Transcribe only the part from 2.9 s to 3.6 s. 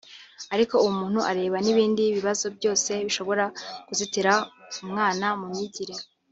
bishobora